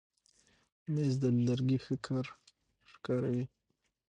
[0.93, 2.25] مېز د لرګي ښه کار
[2.91, 3.45] ښکاروي.